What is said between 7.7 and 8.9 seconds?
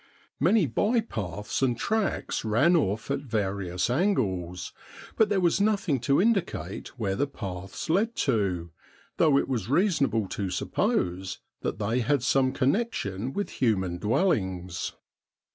led to,